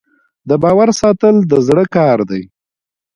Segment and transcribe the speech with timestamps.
[0.49, 2.41] د باور ساتل د زړه کار دی.